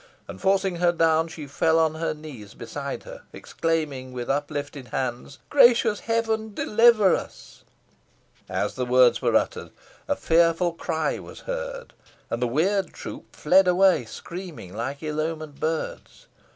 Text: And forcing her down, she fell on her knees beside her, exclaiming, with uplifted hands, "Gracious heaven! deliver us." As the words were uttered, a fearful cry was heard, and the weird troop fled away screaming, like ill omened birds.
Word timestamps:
And 0.27 0.41
forcing 0.41 0.77
her 0.77 0.91
down, 0.91 1.27
she 1.27 1.45
fell 1.45 1.77
on 1.77 1.93
her 1.93 2.15
knees 2.15 2.55
beside 2.55 3.03
her, 3.03 3.21
exclaiming, 3.31 4.13
with 4.13 4.31
uplifted 4.31 4.87
hands, 4.87 5.37
"Gracious 5.51 5.99
heaven! 5.99 6.55
deliver 6.55 7.15
us." 7.15 7.63
As 8.49 8.73
the 8.73 8.85
words 8.87 9.21
were 9.21 9.35
uttered, 9.35 9.69
a 10.07 10.15
fearful 10.15 10.71
cry 10.73 11.19
was 11.19 11.41
heard, 11.41 11.93
and 12.31 12.41
the 12.41 12.47
weird 12.47 12.93
troop 12.93 13.35
fled 13.35 13.67
away 13.67 14.05
screaming, 14.05 14.75
like 14.75 15.03
ill 15.03 15.21
omened 15.21 15.59
birds. 15.59 16.25